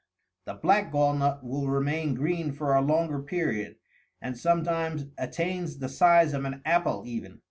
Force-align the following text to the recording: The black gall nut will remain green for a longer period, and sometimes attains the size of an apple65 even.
The 0.47 0.55
black 0.55 0.91
gall 0.91 1.13
nut 1.13 1.43
will 1.43 1.67
remain 1.67 2.15
green 2.15 2.53
for 2.53 2.73
a 2.73 2.81
longer 2.81 3.19
period, 3.21 3.75
and 4.19 4.35
sometimes 4.35 5.05
attains 5.15 5.77
the 5.77 5.89
size 5.89 6.33
of 6.33 6.43
an 6.43 6.63
apple65 6.65 7.05
even. 7.05 7.39